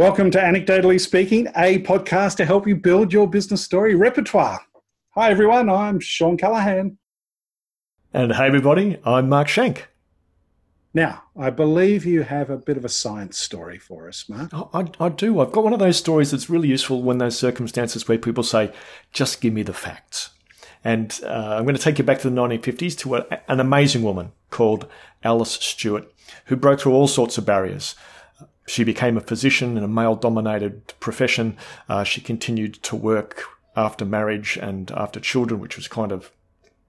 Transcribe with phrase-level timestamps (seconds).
[0.00, 4.58] Welcome to Anecdotally Speaking, a podcast to help you build your business story repertoire.
[5.10, 5.68] Hi, everyone.
[5.68, 6.96] I'm Shawn Callahan.
[8.14, 8.98] And hey, everybody.
[9.04, 9.88] I'm Mark Schenk.
[10.94, 14.48] Now, I believe you have a bit of a science story for us, Mark.
[14.54, 15.38] I, I, do.
[15.38, 18.72] I've got one of those stories that's really useful when those circumstances where people say,
[19.12, 20.30] just give me the facts.
[20.82, 24.02] And uh, I'm going to take you back to the 1950s to a, an amazing
[24.02, 24.86] woman called
[25.22, 26.10] Alice Stewart,
[26.46, 27.96] who broke through all sorts of barriers.
[28.66, 31.56] She became a physician in a male dominated profession.
[31.88, 33.44] Uh, she continued to work
[33.76, 36.30] after marriage and after children, which was kind of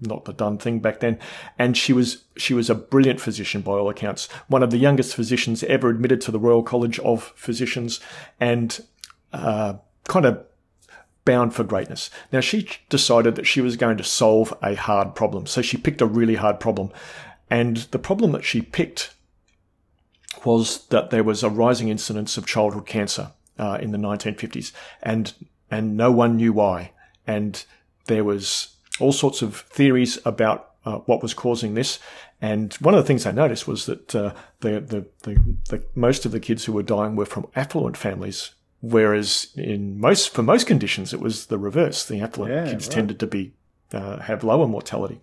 [0.01, 1.19] not the done thing back then.
[1.57, 5.15] And she was she was a brilliant physician by all accounts, one of the youngest
[5.15, 7.99] physicians ever admitted to the Royal College of Physicians,
[8.39, 8.79] and
[9.31, 9.75] uh,
[10.07, 10.43] kind of
[11.23, 12.09] bound for greatness.
[12.31, 16.01] Now she decided that she was going to solve a hard problem, so she picked
[16.01, 16.91] a really hard problem,
[17.49, 19.13] and the problem that she picked
[20.45, 24.71] was that there was a rising incidence of childhood cancer uh, in the 1950s,
[25.03, 25.33] and
[25.69, 26.91] and no one knew why.
[27.25, 27.63] And
[28.05, 31.99] there was all sorts of theories about uh, what was causing this.
[32.41, 36.25] And one of the things I noticed was that uh, the, the, the, the, most
[36.25, 38.51] of the kids who were dying were from affluent families,
[38.81, 42.05] whereas in most for most conditions it was the reverse.
[42.05, 42.93] The affluent yeah, kids right.
[42.93, 43.53] tended to be
[43.93, 45.21] uh, have lower mortality.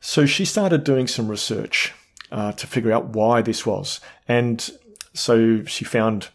[0.00, 1.92] So she started doing some research
[2.30, 4.00] uh, to figure out why this was.
[4.28, 4.70] And
[5.14, 6.28] so she found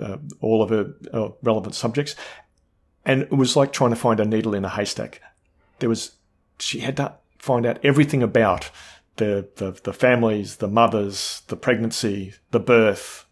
[0.00, 2.14] uh, all of her uh, relevant subjects.
[3.04, 5.20] And it was like trying to find a needle in a haystack.
[5.78, 6.12] There was,
[6.58, 8.70] she had to find out everything about
[9.16, 13.26] the, the, the families, the mothers, the pregnancy, the birth,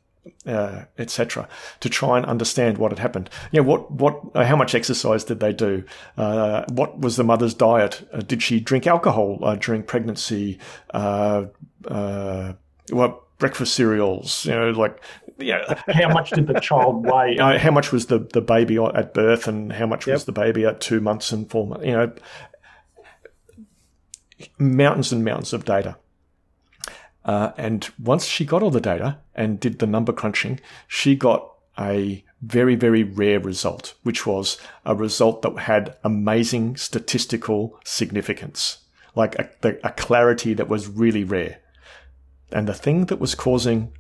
[0.47, 1.49] uh, etc.,
[1.81, 3.31] to try and understand what had happened.
[3.53, 5.85] You know, what, what, uh, how much exercise did they do?
[6.17, 8.09] Uh, what was the mother's diet?
[8.13, 10.59] Uh, did she drink alcohol uh, during pregnancy?
[10.91, 11.47] Uh,
[12.91, 14.45] what breakfast cereals?
[14.45, 15.03] You know, like,
[15.39, 15.83] yeah.
[15.89, 17.37] how much did the child weigh?
[17.37, 20.15] how much was the, the baby at birth, and how much yep.
[20.15, 21.87] was the baby at two months and four months?
[21.87, 22.13] You know,
[24.59, 25.97] mountains and mountains of data.
[27.29, 31.53] Uh, and once she got all the data and did the number crunching, she got
[31.79, 34.57] a very, very rare result, which was
[34.87, 38.79] a result that had amazing statistical significance,
[39.15, 41.59] like a, a clarity that was really rare.
[42.51, 43.93] And the thing that was causing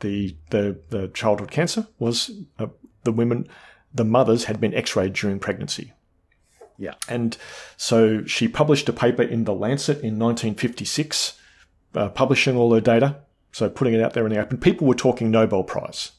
[0.00, 2.66] the the, the childhood cancer was uh,
[3.04, 3.48] the women,
[3.94, 5.94] the mothers had been X-rayed during pregnancy.
[6.76, 7.34] Yeah, and
[7.78, 11.40] so she published a paper in the Lancet in 1956
[11.96, 13.16] uh, publishing all their data,
[13.52, 16.12] so putting it out there in the open, people were talking Nobel Prize.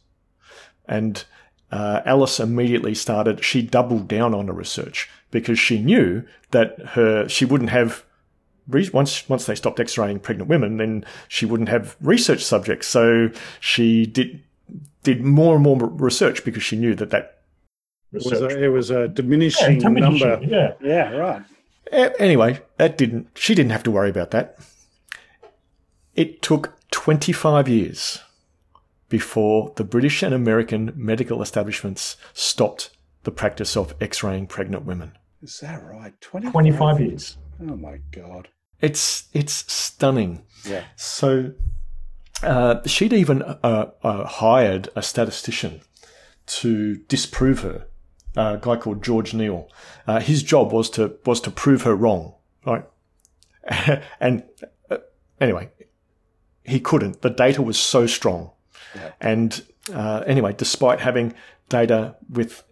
[0.88, 1.24] And
[1.72, 7.28] uh, Alice immediately started, she doubled down on the research because she knew that her,
[7.28, 8.04] she wouldn't have,
[8.68, 12.88] once, once they stopped x-raying pregnant women, then she wouldn't have research subjects.
[12.88, 14.42] So she did,
[15.04, 17.42] did more and more research because she knew that that
[18.12, 18.42] research.
[18.42, 20.46] Was a, it was a diminishing, yeah, diminishing number.
[20.46, 20.74] Yeah.
[20.82, 21.44] Yeah, right.
[22.20, 24.58] Anyway, that didn't, she didn't have to worry about that.
[26.18, 28.24] It took 25 years
[29.08, 32.90] before the British and American medical establishments stopped
[33.24, 35.12] the practice of x-raying pregnant women.
[35.44, 36.20] Is that right?
[36.20, 37.38] 25, 25 years.
[37.62, 38.50] Oh my god.
[38.82, 40.44] It's it's stunning.
[40.66, 40.86] Yeah.
[40.96, 41.54] So
[42.42, 45.82] uh, she'd even uh, uh, hired a statistician
[46.48, 47.88] to disprove her,
[48.36, 49.68] a guy called George Kneale.
[50.08, 52.34] Uh, his job was to was to prove her wrong,
[52.66, 52.86] right?
[54.20, 54.44] and
[54.90, 54.98] uh,
[55.40, 55.70] anyway,
[56.68, 57.22] he couldn't.
[57.22, 58.52] The data was so strong.
[58.96, 59.12] Yeah.
[59.22, 59.64] And
[59.94, 61.34] uh, anyway, despite having
[61.70, 62.64] data with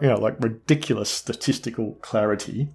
[0.00, 2.68] you know like ridiculous statistical clarity,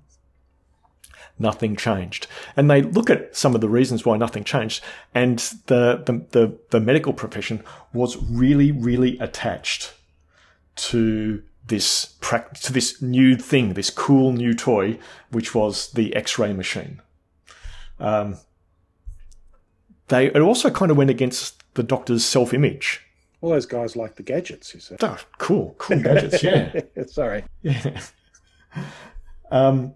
[1.39, 2.27] nothing changed.
[2.57, 6.57] And they look at some of the reasons why nothing changed, and the the the,
[6.71, 7.63] the medical profession
[7.93, 9.93] was really really attached
[10.75, 12.15] to this
[12.61, 14.97] to this new thing, this cool new toy,
[15.29, 17.01] which was the X-ray machine.
[17.99, 18.37] Um,
[20.11, 23.01] they it also kind of went against the doctor's self image.
[23.39, 24.99] All those guys like the gadgets, you said.
[25.01, 26.79] Oh, cool, cool gadgets, yeah.
[27.07, 27.43] Sorry.
[27.63, 27.99] Yeah.
[29.53, 29.95] Um,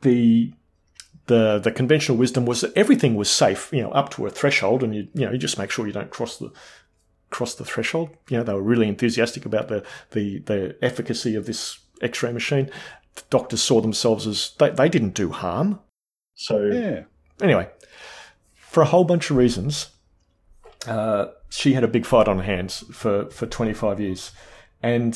[0.00, 0.54] the
[1.26, 4.82] the the conventional wisdom was that everything was safe, you know, up to a threshold,
[4.82, 6.50] and you you know you just make sure you don't cross the
[7.28, 8.08] cross the threshold.
[8.30, 12.70] You know, they were really enthusiastic about the the the efficacy of this X-ray machine.
[13.16, 15.80] The doctors saw themselves as they they didn't do harm.
[16.36, 17.02] So yeah.
[17.42, 17.68] Anyway,
[18.76, 19.88] for a whole bunch of reasons,
[20.86, 24.32] uh, she had a big fight on her hands for, for 25 years.
[24.82, 25.14] And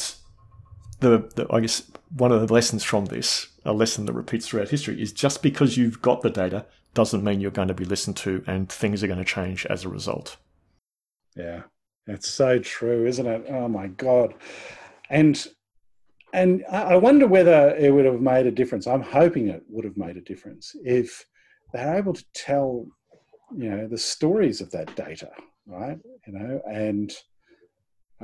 [1.00, 1.82] the, the, I guess
[2.16, 5.76] one of the lessons from this, a lesson that repeats throughout history, is just because
[5.76, 6.64] you've got the data
[6.94, 9.84] doesn't mean you're going to be listened to and things are going to change as
[9.84, 10.38] a result.
[11.36, 11.64] Yeah.
[12.06, 13.44] It's so true, isn't it?
[13.50, 14.32] Oh my god!
[15.10, 15.46] And
[16.32, 18.86] and I wonder whether it would have made a difference.
[18.86, 21.26] I'm hoping it would have made a difference if
[21.74, 22.86] they're able to tell,
[23.56, 25.30] you know, the stories of that data,
[25.66, 25.98] right?
[26.26, 27.12] You know, and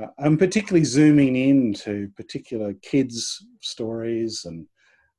[0.01, 4.65] uh, I'm particularly zooming into particular kids' stories and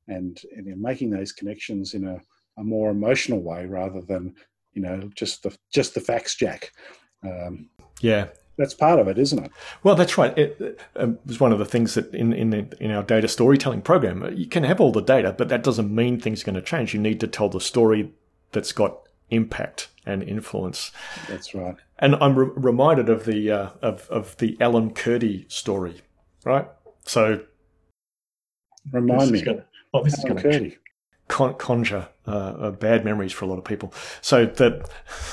[0.07, 2.19] and, and you know, making those connections in a,
[2.57, 4.33] a, more emotional way rather than
[4.73, 6.71] you know just the just the facts, Jack.
[7.23, 7.69] Um,
[8.01, 9.51] yeah, that's part of it, isn't it?
[9.83, 10.35] Well, that's right.
[10.37, 13.81] It, um, was one of the things that in in, the, in our data storytelling
[13.81, 16.61] program, you can have all the data, but that doesn't mean things are going to
[16.61, 16.93] change.
[16.93, 18.11] You need to tell the story
[18.51, 20.91] that's got impact and influence.
[21.27, 21.75] That's right.
[21.99, 26.01] And I'm re- reminded of the uh, of of the Alan Kurdi story,
[26.45, 26.67] right?
[27.05, 27.41] So,
[28.91, 29.41] remind me.
[29.41, 30.77] Gonna, oh, this Alan is going to
[31.29, 33.93] con- conjure uh, uh, bad memories for a lot of people.
[34.21, 34.85] So the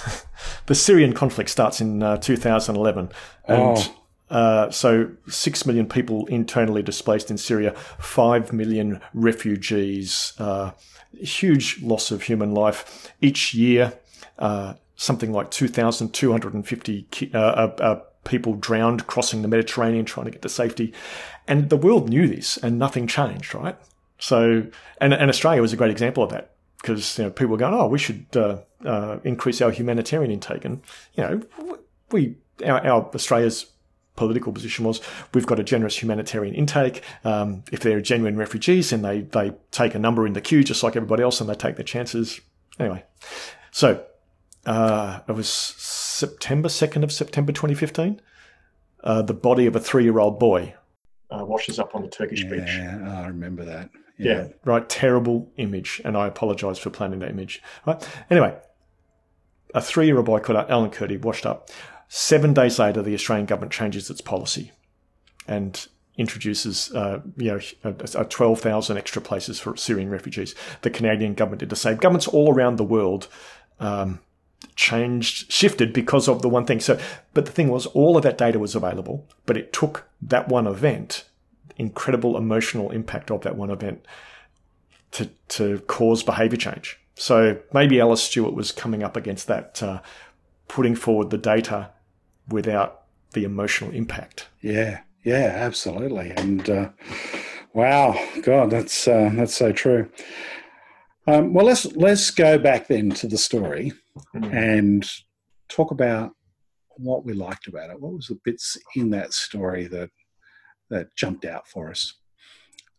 [0.66, 3.10] the Syrian conflict starts in uh, 2011,
[3.48, 4.05] and oh.
[4.28, 10.72] Uh, so six million people internally displaced in Syria, five million refugees, uh,
[11.12, 13.92] huge loss of human life each year.
[14.38, 17.06] Uh, something like 2,250
[18.26, 20.92] people drowned crossing the Mediterranean trying to get to safety,
[21.48, 23.54] and the world knew this, and nothing changed.
[23.54, 23.76] Right?
[24.18, 24.66] So,
[25.00, 26.50] and, and Australia was a great example of that
[26.80, 30.64] because you know people were going, oh, we should uh, uh, increase our humanitarian intake,
[30.64, 30.82] and
[31.14, 31.78] you know,
[32.10, 33.66] we our, our, Australia's
[34.16, 35.00] political position was
[35.34, 37.02] we've got a generous humanitarian intake.
[37.24, 40.82] Um, if they're genuine refugees, then they they take a number in the queue just
[40.82, 42.40] like everybody else, and they take their chances.
[42.78, 43.04] Anyway,
[43.70, 44.04] so
[44.64, 48.20] uh, it was September second of September, twenty fifteen.
[49.04, 50.74] Uh, the body of a three-year-old boy
[51.30, 52.66] uh, washes up on the Turkish yeah, beach.
[52.66, 53.90] Yeah, I remember that.
[54.18, 54.32] Yeah.
[54.32, 54.48] yeah.
[54.64, 54.88] Right.
[54.88, 56.00] Terrible image.
[56.04, 57.62] And I apologize for planting that image.
[57.86, 58.08] Right.
[58.30, 58.56] Anyway,
[59.74, 61.70] a three year old boy called Alan Kurdi washed up.
[62.08, 64.72] Seven days later, the Australian government changes its policy
[65.48, 65.86] and
[66.16, 70.54] introduces, uh, you know, a, a 12,000 extra places for Syrian refugees.
[70.82, 71.96] The Canadian government did the same.
[71.96, 73.28] Governments all around the world,
[73.80, 74.20] um,
[74.76, 76.80] changed, shifted because of the one thing.
[76.80, 76.98] So,
[77.34, 80.66] but the thing was, all of that data was available, but it took that one
[80.66, 81.24] event
[81.76, 84.04] incredible emotional impact of that one event
[85.12, 86.98] to, to cause behavior change.
[87.14, 90.00] So maybe Alice Stewart was coming up against that, uh,
[90.68, 91.90] putting forward the data
[92.48, 93.02] without
[93.32, 94.48] the emotional impact.
[94.60, 96.30] Yeah, yeah, absolutely.
[96.30, 96.90] And uh,
[97.72, 100.10] wow, God, that's uh, that's so true.
[101.26, 103.92] Um, well, let's let's go back then to the story
[104.34, 104.56] mm-hmm.
[104.56, 105.10] and
[105.68, 106.32] talk about
[106.98, 108.00] what we liked about it.
[108.00, 110.10] What was the bits in that story that
[110.90, 112.14] that jumped out for us.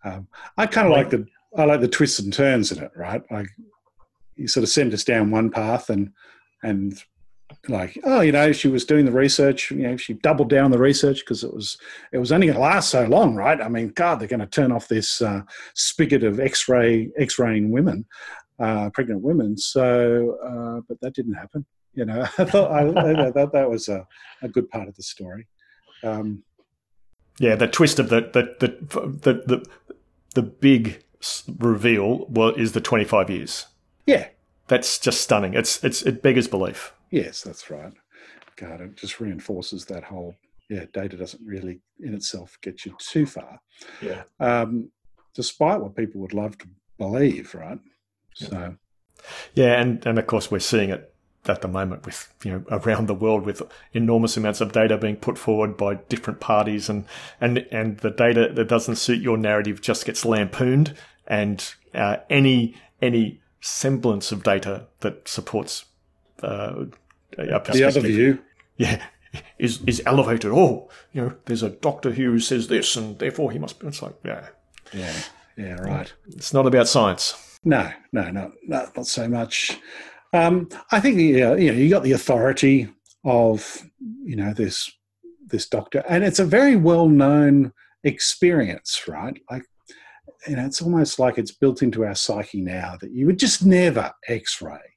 [0.03, 0.27] Um,
[0.57, 3.21] I kind of like the I like the twists and turns in it, right?
[3.31, 3.47] Like
[4.35, 6.11] you sort of send us down one path and
[6.63, 7.01] and
[7.69, 10.77] like oh you know she was doing the research you know she doubled down the
[10.77, 11.77] research because it was
[12.11, 14.45] it was only going to last so long right i mean god they're going to
[14.45, 15.41] turn off this uh,
[15.73, 18.05] spigot of x-ray x-raying women
[18.59, 23.31] uh, pregnant women so uh, but that didn't happen you know i thought I, I,
[23.31, 24.07] that, that was a,
[24.41, 25.47] a good part of the story
[26.03, 26.43] um,
[27.39, 29.65] yeah, the twist of the the the the the,
[30.35, 31.03] the big
[31.59, 33.65] reveal well, is the 25 years.
[34.05, 34.27] Yeah.
[34.67, 35.53] That's just stunning.
[35.53, 36.93] It's it's it beggars belief.
[37.09, 37.93] Yes, that's right.
[38.55, 40.35] God, it just reinforces that whole
[40.69, 43.59] yeah, data doesn't really in itself get you too far.
[44.01, 44.23] Yeah.
[44.39, 44.91] Um,
[45.33, 47.79] despite what people would love to believe, right?
[48.33, 48.75] So
[49.53, 51.13] Yeah, and, and of course we're seeing it
[51.45, 53.61] at the moment with you know around the world with
[53.93, 57.05] enormous amounts of data being put forward by different parties and
[57.39, 60.93] and and the data that doesn't suit your narrative just gets lampooned
[61.25, 65.85] and uh, any any semblance of data that supports
[66.43, 66.85] uh,
[67.35, 68.39] the other view.
[68.77, 69.03] Yeah.
[69.59, 70.51] Is is elevated.
[70.51, 74.01] Oh you know there's a doctor who says this and therefore he must be it's
[74.01, 74.47] like yeah.
[74.93, 75.13] Yeah
[75.57, 76.11] yeah right.
[76.29, 77.59] It's not about science.
[77.63, 79.79] No no no not, not so much.
[80.33, 82.89] Um, I think you know, you know you got the authority
[83.25, 83.83] of
[84.23, 84.91] you know this
[85.45, 89.39] this doctor, and it's a very well known experience, right?
[89.49, 89.63] Like
[90.47, 93.65] you know, it's almost like it's built into our psyche now that you would just
[93.65, 94.96] never X-ray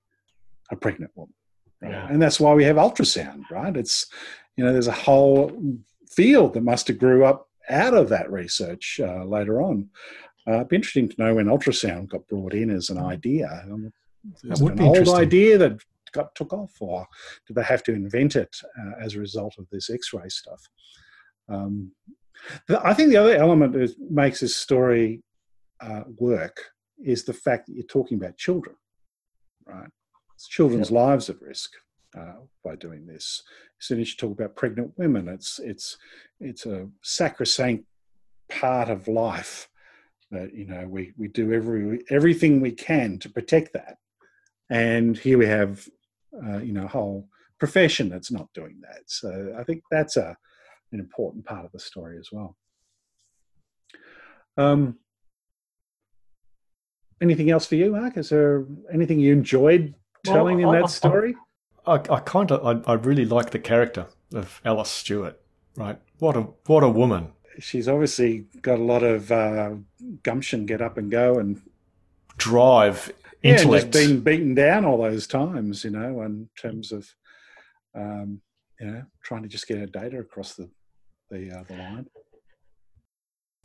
[0.71, 1.35] a pregnant woman,
[1.83, 1.93] right?
[1.93, 2.09] Yeah.
[2.09, 3.77] And that's why we have ultrasound, right?
[3.77, 4.07] It's
[4.57, 5.59] you know, there's a whole
[6.11, 9.89] field that must have grew up out of that research uh, later on.
[10.47, 13.65] Uh, it'd be interesting to know when ultrasound got brought in as an idea.
[13.71, 13.93] Um,
[14.45, 15.81] is it an old idea that
[16.13, 17.07] got took off, or
[17.47, 20.63] did they have to invent it uh, as a result of this X-ray stuff?
[21.49, 21.93] Um,
[22.67, 25.23] the, I think the other element that makes this story
[25.81, 26.61] uh, work
[27.03, 28.77] is the fact that you're talking about children,
[29.67, 29.89] right?
[30.47, 31.01] Children's yep.
[31.01, 31.73] lives at risk.
[32.19, 33.43] uh, by doing this.
[33.81, 35.97] As soon as you talk about pregnant women, it's it's
[36.41, 37.85] it's a sacrosanct
[38.49, 39.69] part of life
[40.31, 43.99] that you know we we do every everything we can to protect that.
[44.71, 45.89] And here we have
[46.45, 47.29] uh, you know a whole
[47.59, 49.03] profession that's not doing that.
[49.07, 50.37] So I think that's a
[50.93, 52.57] an important part of the story as well.
[54.57, 54.99] Um,
[57.21, 58.17] anything else for you, Mark?
[58.17, 59.95] Is there anything you enjoyed
[60.25, 61.37] telling well, in that I, story?
[61.87, 65.41] I, I kind of, I, I really like the character of Alice Stewart.
[65.77, 67.33] Right, what a what a woman.
[67.59, 69.75] She's obviously got a lot of uh,
[70.23, 71.61] gumption, get up and go, and
[72.37, 73.13] drive.
[73.43, 73.93] Yeah, intellect.
[73.93, 77.09] just being beaten down all those times, you know, in terms of,
[77.95, 78.43] um,
[78.79, 80.69] you know, trying to just get her data across the
[81.31, 82.07] the, uh, the line.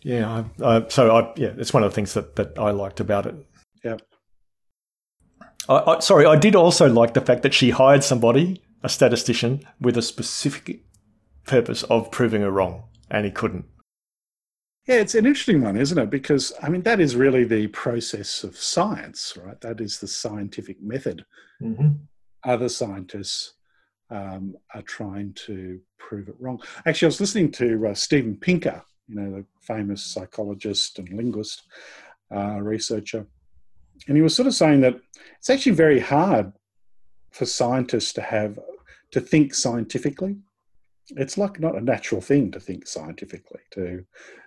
[0.01, 2.99] Yeah, I, I, so I, yeah, it's one of the things that, that I liked
[2.99, 3.35] about it.
[3.83, 3.97] Yeah.
[5.67, 9.61] I, I, sorry, I did also like the fact that she hired somebody, a statistician,
[9.79, 10.83] with a specific
[11.45, 13.65] purpose of proving her wrong, and he couldn't.
[14.87, 16.11] Yeah, it's an interesting one, isn't it?
[16.11, 19.59] Because, I mean, that is really the process of science, right?
[19.61, 21.25] That is the scientific method.
[21.61, 21.89] Mm-hmm.
[22.43, 23.53] Other scientists
[24.11, 26.61] um, are trying to prove it wrong.
[26.85, 31.63] Actually, I was listening to uh, Steven Pinker, you know, the famous psychologist and linguist,
[32.31, 33.25] uh, researcher,
[34.07, 34.99] and he was sort of saying that
[35.37, 36.53] it's actually very hard
[37.31, 38.59] for scientists to have
[39.11, 40.37] to think scientifically.
[41.09, 43.61] It's like not a natural thing to think scientifically.
[43.71, 44.05] To,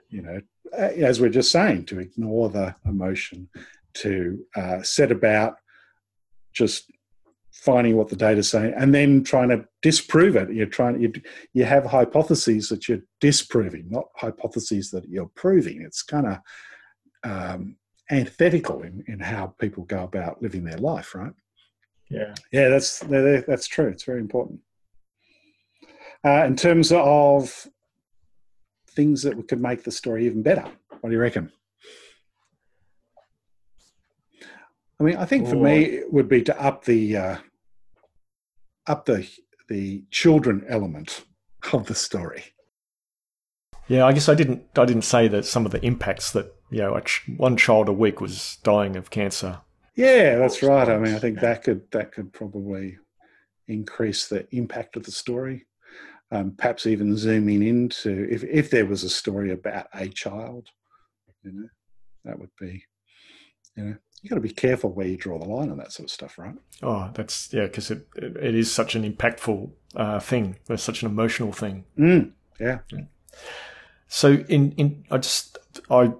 [0.08, 0.40] you know,
[0.72, 3.48] as we're just saying, to ignore the emotion,
[3.94, 5.56] to uh, set about
[6.52, 6.90] just
[7.52, 10.52] finding what the data is saying and then trying to disprove it.
[10.52, 11.12] You're trying you
[11.52, 15.82] you have hypotheses that you're disproving, not hypotheses that you're proving.
[15.82, 16.38] It's kind of
[17.24, 17.76] um,
[18.10, 21.32] antithetical in, in how people go about living their life, right?
[22.10, 23.88] Yeah, yeah, that's that's true.
[23.88, 24.60] It's very important.
[26.24, 27.66] Uh, in terms of
[28.90, 30.64] things that could make the story even better,
[31.00, 31.52] what do you reckon?
[35.00, 37.36] I mean, I think for me it would be to up the uh,
[38.86, 39.28] up the
[39.68, 41.24] the children element
[41.72, 42.44] of the story.
[43.88, 46.78] Yeah, I guess I didn't I didn't say that some of the impacts that you
[46.78, 47.00] know
[47.36, 49.60] one child a week was dying of cancer.
[49.96, 50.88] Yeah, that's right.
[50.88, 52.98] I mean, I think that could that could probably
[53.66, 55.66] increase the impact of the story.
[56.30, 60.68] Um, perhaps even zooming into if if there was a story about a child,
[61.42, 61.68] you know,
[62.24, 62.84] that would be,
[63.74, 66.08] you know, you got to be careful where you draw the line on that sort
[66.08, 66.54] of stuff, right?
[66.82, 70.56] Oh, that's yeah, because it, it, it is such an impactful uh, thing.
[70.68, 71.84] It's such an emotional thing.
[71.98, 72.80] Mm, yeah.
[72.92, 73.04] yeah.
[74.08, 75.58] So in in I just
[75.90, 76.12] I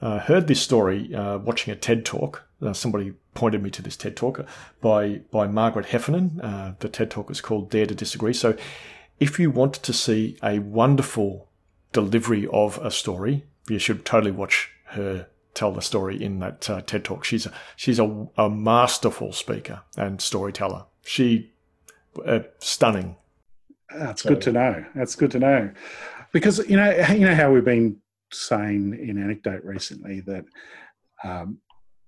[0.00, 2.44] uh, heard this story uh, watching a TED talk.
[2.60, 4.44] Uh, somebody pointed me to this TED talk
[4.80, 6.40] by by Margaret Heffernan.
[6.40, 8.32] Uh, the TED talk is called Dare to Disagree.
[8.32, 8.56] So
[9.20, 11.48] if you want to see a wonderful
[11.92, 16.82] delivery of a story, you should totally watch her tell the story in that uh,
[16.82, 17.24] TED talk.
[17.24, 20.84] She's a, she's a, a, masterful speaker and storyteller.
[21.04, 21.52] She
[22.24, 23.16] uh, stunning.
[23.94, 24.84] That's so, good to know.
[24.94, 25.70] That's good to know,
[26.32, 27.96] because you know you know how we've been
[28.32, 30.44] saying in anecdote recently that
[31.24, 31.58] um,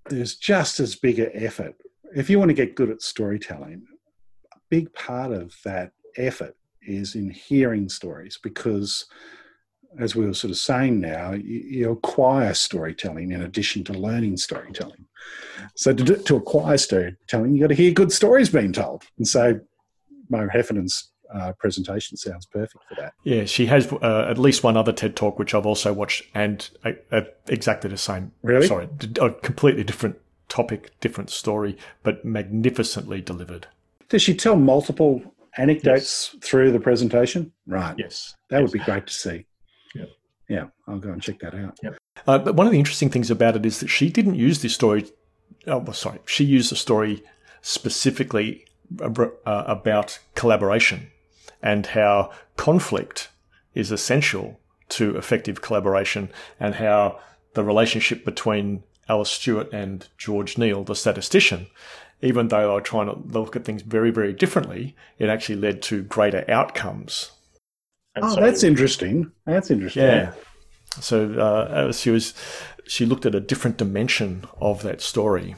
[0.09, 1.75] there's just as big an effort
[2.15, 3.83] if you want to get good at storytelling.
[4.53, 9.05] A big part of that effort is in hearing stories because
[9.99, 14.37] as we were sort of saying now, you, you, acquire storytelling in addition to learning
[14.37, 15.05] storytelling.
[15.75, 19.03] So to, to acquire storytelling, you've got to hear good stories being told.
[19.17, 19.59] And so
[20.29, 23.13] Mo Heffernan's uh, presentation sounds perfect for that.
[23.23, 26.69] Yeah, she has uh, at least one other TED talk which I've also watched, and
[26.83, 28.31] uh, uh exactly the same.
[28.41, 28.67] Really?
[28.67, 28.87] Sorry,
[29.21, 30.17] a completely different
[30.47, 33.67] topic, different story, but magnificently delivered.
[34.09, 35.21] Does she tell multiple
[35.57, 36.43] anecdotes yes.
[36.43, 37.51] through the presentation?
[37.67, 37.95] Right.
[37.97, 38.35] Yes.
[38.49, 38.63] That yes.
[38.63, 39.45] would be great to see.
[39.95, 40.05] Yeah.
[40.49, 41.77] Yeah, I'll go and check that out.
[41.83, 41.97] Yep.
[42.25, 44.73] Uh, but one of the interesting things about it is that she didn't use this
[44.73, 45.05] story.
[45.67, 47.23] Oh, well, sorry, she used the story
[47.61, 48.65] specifically
[48.99, 51.11] uh, about collaboration
[51.61, 53.29] and how conflict
[53.73, 57.19] is essential to effective collaboration and how
[57.53, 61.67] the relationship between Alice Stewart and George Kneale, the statistician,
[62.21, 65.81] even though they were trying to look at things very, very differently, it actually led
[65.83, 67.31] to greater outcomes.
[68.15, 69.31] And oh, so, that's interesting.
[69.45, 70.03] That's interesting.
[70.03, 70.33] Yeah.
[70.99, 72.33] So uh, she was,
[72.85, 75.55] she looked at a different dimension of that story.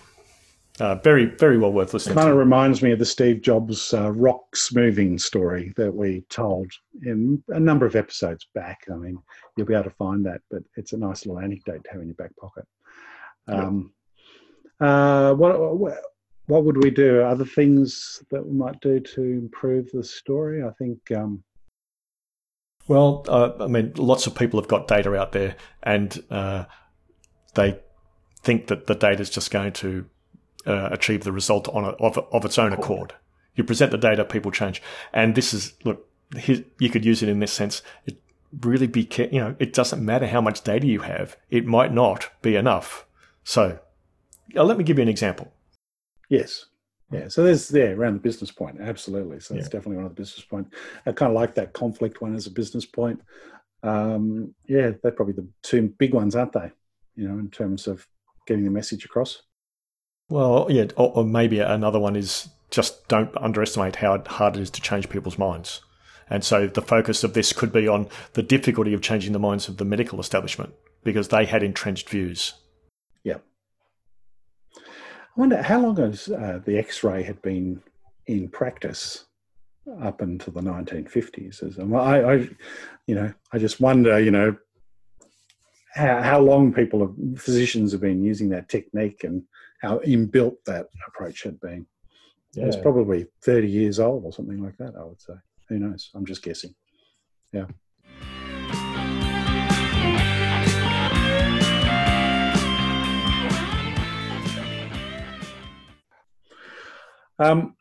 [0.81, 2.13] Uh, very, very well worth listening.
[2.13, 2.31] It kind to.
[2.31, 6.71] of reminds me of the Steve Jobs uh, rocks moving story that we told
[7.03, 8.79] in a number of episodes back.
[8.91, 9.21] I mean,
[9.55, 12.07] you'll be able to find that, but it's a nice little anecdote to have in
[12.07, 12.65] your back pocket.
[13.47, 13.93] Um,
[14.79, 15.99] uh, what, what
[16.47, 17.21] what would we do?
[17.21, 20.63] Other things that we might do to improve the story?
[20.63, 20.97] I think.
[21.11, 21.43] Um,
[22.87, 26.65] well, uh, I mean, lots of people have got data out there, and uh,
[27.53, 27.79] they
[28.41, 30.07] think that the data is just going to
[30.65, 33.13] uh, achieve the result on a, of, of its own accord.
[33.55, 34.81] You present the data, people change,
[35.13, 36.07] and this is look.
[36.79, 37.81] you could use it in this sense.
[38.05, 38.17] It
[38.61, 41.37] really be, you know, it doesn't matter how much data you have.
[41.49, 43.05] It might not be enough.
[43.43, 43.79] So,
[44.55, 45.51] uh, let me give you an example.
[46.29, 46.65] Yes.
[47.11, 47.27] Yeah.
[47.27, 48.79] So there's there around the business point.
[48.79, 49.41] Absolutely.
[49.41, 50.67] So it's definitely one of the business point.
[51.05, 53.19] I kind of like that conflict one as a business point.
[53.83, 56.71] Um, yeah, they're probably the two big ones, aren't they?
[57.15, 58.07] You know, in terms of
[58.47, 59.41] getting the message across.
[60.31, 64.69] Well, yeah, or, or maybe another one is just don't underestimate how hard it is
[64.69, 65.81] to change people's minds.
[66.29, 69.67] And so the focus of this could be on the difficulty of changing the minds
[69.67, 70.73] of the medical establishment
[71.03, 72.53] because they had entrenched views.
[73.25, 73.39] Yeah.
[74.77, 74.79] I
[75.35, 77.83] wonder how long has uh, the X-ray had been
[78.25, 79.25] in practice
[80.01, 81.61] up until the 1950s.
[81.61, 82.49] As I, I,
[83.05, 84.55] you know, I just wonder, you know,
[85.93, 89.43] how, how long people have, physicians have been using that technique and
[89.81, 91.85] how inbuilt that approach had been.
[92.53, 92.65] Yeah.
[92.65, 95.33] It's probably 30 years old or something like that, I would say.
[95.69, 96.11] Who knows?
[96.13, 96.75] I'm just guessing.
[97.51, 97.65] Yeah.
[107.39, 107.75] Um,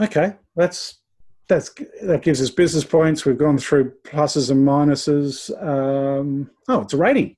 [0.00, 1.00] okay, that's
[1.46, 3.26] that's that gives us business points.
[3.26, 5.50] We've gone through pluses and minuses.
[5.62, 7.36] Um, oh, it's a rating.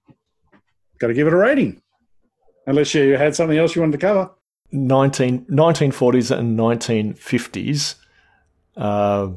[1.01, 1.83] Got to give it a rating.
[2.67, 4.31] Unless you had something else you wanted to cover.
[4.73, 7.95] 19, 1940s and 1950s
[8.77, 9.29] uh,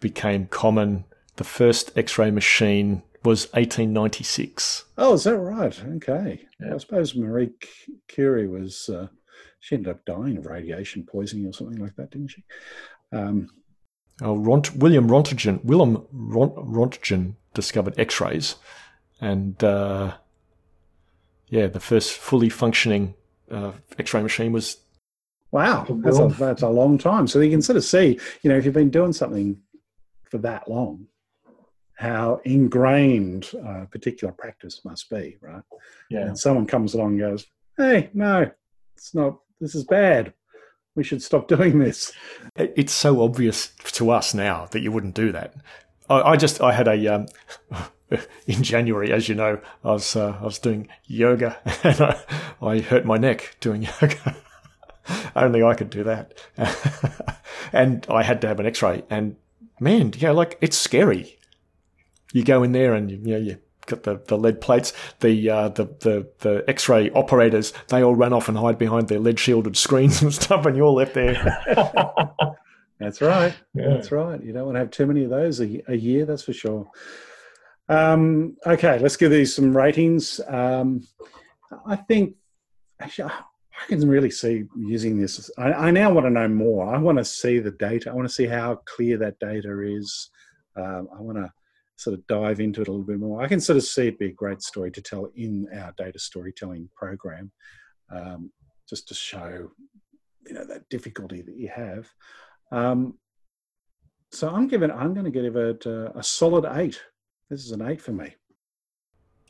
[0.00, 1.04] became common.
[1.36, 4.84] The first X-ray machine was 1896.
[4.98, 5.82] Oh, is that right?
[5.96, 6.46] Okay.
[6.60, 6.74] Yeah.
[6.74, 7.50] I suppose Marie
[8.06, 8.88] Curie was.
[8.88, 9.08] Uh,
[9.60, 12.44] she ended up dying of radiation poisoning or something like that, didn't she?
[13.12, 13.48] Um,
[14.20, 18.56] oh, Ront- William Rontgen, Willem Rontgen discovered X-rays,
[19.22, 20.14] and uh,
[21.48, 23.14] yeah, the first fully functioning
[23.50, 24.78] uh, X-ray machine was.
[25.50, 27.28] Wow, that's a, that's a long time.
[27.28, 29.56] So you can sort of see, you know, if you've been doing something
[30.24, 31.06] for that long,
[31.94, 35.62] how ingrained a particular practice must be, right?
[36.10, 36.26] Yeah.
[36.26, 38.50] And someone comes along and goes, "Hey, no,
[38.96, 40.32] it's not this is bad.
[40.96, 42.12] We should stop doing this.
[42.56, 45.54] It's so obvious to us now that you wouldn't do that.
[46.08, 47.26] I, I just I had a um,
[48.46, 52.20] in January, as you know, I was uh, I was doing yoga and I,
[52.60, 54.36] I hurt my neck doing yoga.
[55.36, 56.32] Only I could do that,
[57.72, 59.04] and I had to have an X-ray.
[59.10, 59.36] And
[59.78, 61.38] man, you know, like it's scary.
[62.32, 65.50] You go in there and you, you know you got the, the lead plates, the,
[65.50, 69.38] uh, the, the, the X-ray operators, they all run off and hide behind their lead
[69.38, 71.34] shielded screens and stuff, and you're left there.
[72.98, 73.54] that's right.
[73.74, 73.88] Yeah.
[73.88, 74.42] That's right.
[74.42, 76.90] You don't want to have too many of those a, a year, that's for sure.
[77.88, 80.40] Um, okay, let's give these some ratings.
[80.48, 81.02] Um,
[81.86, 82.36] I think
[83.00, 85.50] actually I can really see using this.
[85.58, 86.94] I, I, now want to know more.
[86.94, 88.10] I want to see the data.
[88.10, 90.30] I want to see how clear that data is.
[90.76, 91.52] Um, I want to
[91.96, 93.42] sort of dive into it a little bit more.
[93.42, 96.18] I can sort of see it be a great story to tell in our data
[96.18, 97.52] storytelling program,
[98.10, 98.50] um,
[98.88, 99.70] just to show
[100.46, 102.08] you know that difficulty that you have.
[102.72, 103.18] Um,
[104.32, 107.00] so I'm giving I'm going to give it a, a solid eight.
[107.50, 108.34] This is an eight for me.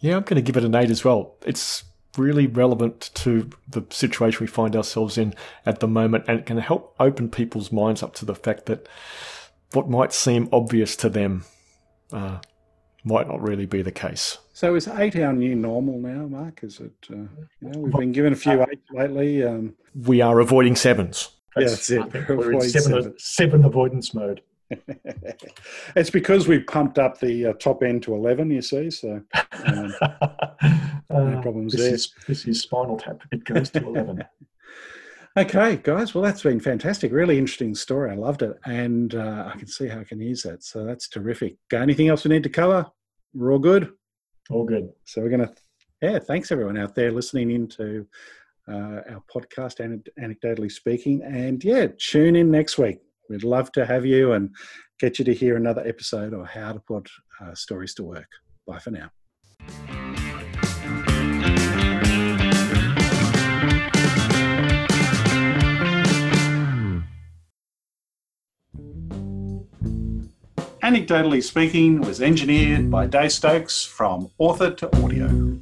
[0.01, 1.37] Yeah, I'm going to give it an eight as well.
[1.47, 1.85] It's
[2.19, 6.59] really relevant to the situation we find ourselves in at the moment, and it can
[6.59, 8.89] help open people's minds up to the fact that
[9.73, 11.45] what might seem obvious to them
[12.13, 12.39] uh,
[13.05, 14.39] might not really be the case.
[14.53, 16.63] So is eight our new normal now, Mark?
[16.63, 16.93] Is it?
[17.11, 17.17] Uh,
[17.61, 19.43] you know, we've been given a few uh, eights lately.
[19.43, 21.31] Um, we are avoiding sevens.
[21.57, 22.13] Yeah, that's it.
[22.29, 23.15] We're, in seven, seven.
[23.19, 24.43] seven avoidance mode.
[25.97, 29.23] it's because we've pumped up the uh, top end to 11, you see, so
[29.67, 29.95] um,
[31.11, 31.95] no problems this there.
[31.95, 33.21] Is, this is Spinal Tap.
[33.33, 34.25] It goes to 11.
[35.37, 36.15] Okay, guys.
[36.15, 37.11] Well, that's been fantastic.
[37.11, 38.13] Really interesting story.
[38.13, 40.63] I loved it, and uh, I can see how I can use that.
[40.63, 41.57] So that's terrific.
[41.71, 42.87] Got anything else we need to cover?
[43.35, 43.91] We're all good.
[44.49, 44.91] All good.
[45.07, 45.53] So we're gonna.
[46.01, 48.07] Yeah, thanks everyone out there listening into
[48.69, 49.81] uh, our podcast,
[50.21, 53.01] anecdotally speaking, and yeah, tune in next week.
[53.29, 54.55] We'd love to have you and
[54.99, 57.09] get you to hear another episode of how to put
[57.41, 58.29] uh, stories to work.
[58.67, 59.11] Bye for now.
[70.83, 75.61] Anecdotally Speaking was engineered by Dave Stokes from Author to Audio.